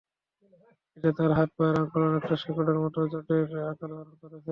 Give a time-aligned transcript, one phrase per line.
[0.97, 4.49] এতে তাঁর হাত-পায়ের আঙুল অনেকটা শিকড়ের মতো জটের আকার ধারণ করেছে।